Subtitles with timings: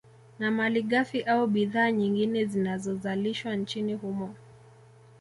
[0.39, 4.35] Na malighafi au bidhaa nyingine zinazozalishwa nchini humo